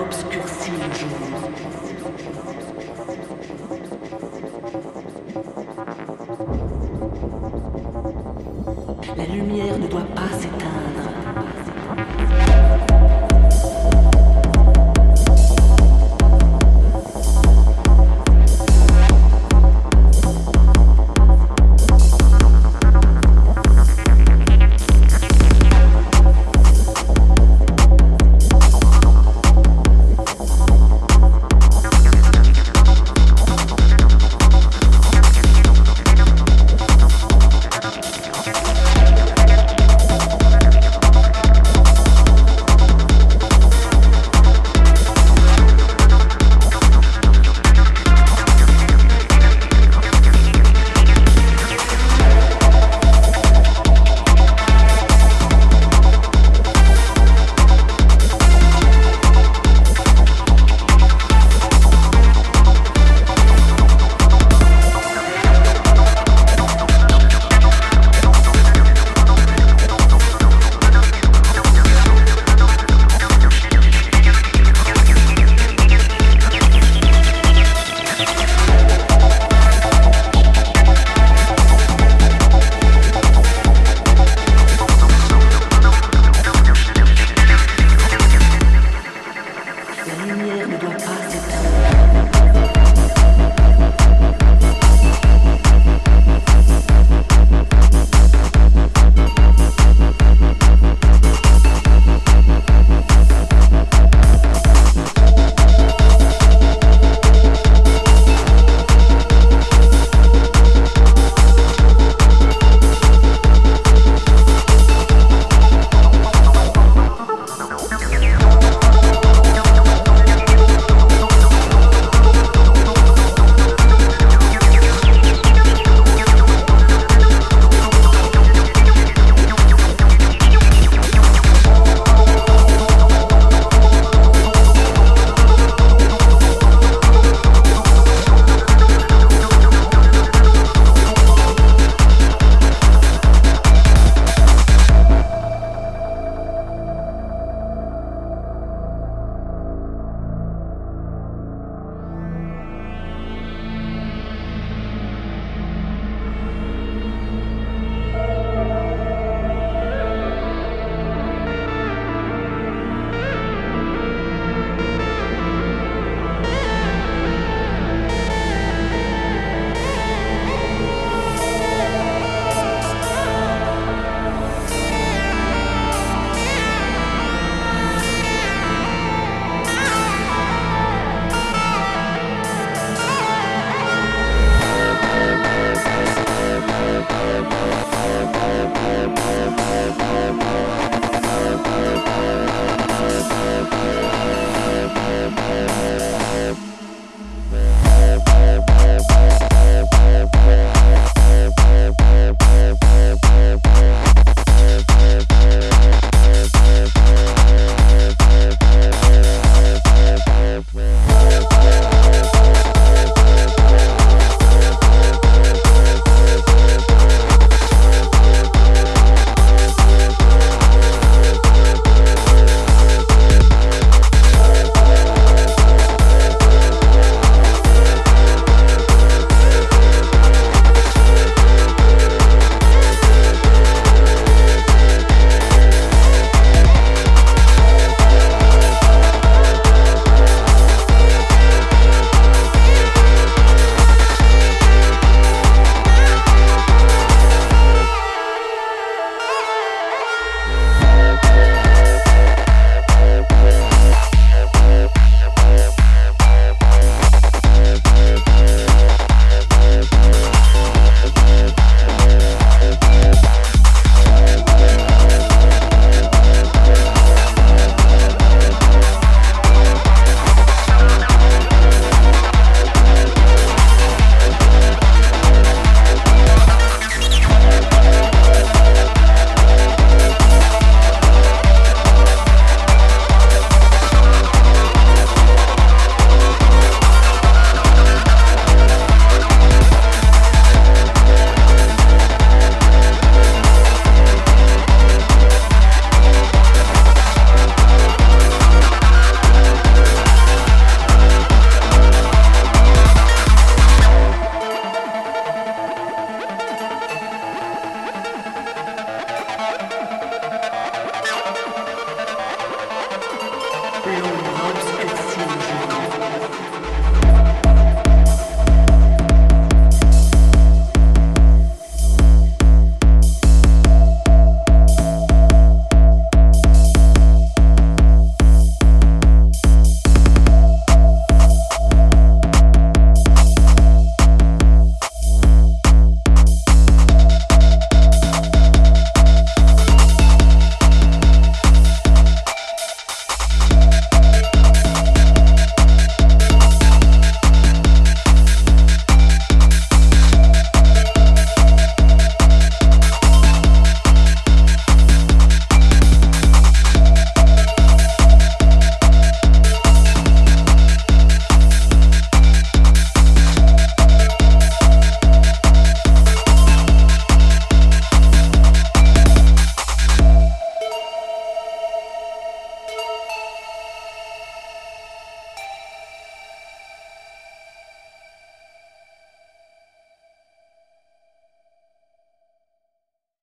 obscurcit 0.00 0.70
le 0.72 0.92
jour. 0.98 1.08
La 9.16 9.26
lumière 9.26 9.78
ne 9.78 9.86
doit 9.86 10.00
pas 10.14 10.28
s'éteindre. 10.38 10.69